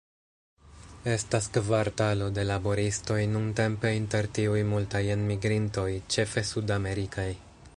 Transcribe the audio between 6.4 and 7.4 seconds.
sudamerikaj.